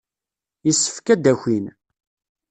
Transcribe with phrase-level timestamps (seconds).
[0.65, 1.65] Yessefk ad d-akin.